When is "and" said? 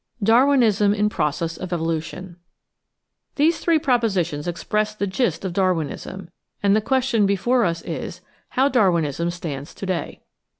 6.63-6.75